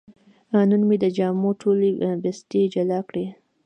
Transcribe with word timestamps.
نن 0.69 0.81
مې 0.87 0.95
د 1.03 1.05
جامو 1.17 1.49
ټولې 1.61 1.89
بستې 2.23 2.61
جلا 2.73 2.99
کړې. 3.09 3.25